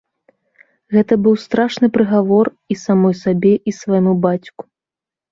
[0.93, 4.63] Гэта быў страшны прыгавор і самой сабе, і свайму бацьку.